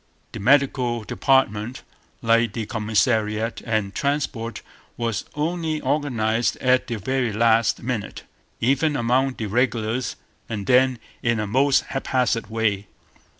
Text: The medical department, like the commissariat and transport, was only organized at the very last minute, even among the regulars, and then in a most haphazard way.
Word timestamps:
The 0.31 0.39
medical 0.39 1.03
department, 1.03 1.83
like 2.23 2.53
the 2.53 2.65
commissariat 2.65 3.61
and 3.63 3.93
transport, 3.93 4.63
was 4.97 5.25
only 5.35 5.79
organized 5.79 6.57
at 6.57 6.87
the 6.87 6.95
very 6.95 7.31
last 7.31 7.83
minute, 7.83 8.23
even 8.59 8.95
among 8.95 9.35
the 9.35 9.45
regulars, 9.45 10.15
and 10.49 10.65
then 10.65 10.97
in 11.21 11.39
a 11.39 11.45
most 11.45 11.83
haphazard 11.83 12.49
way. 12.49 12.87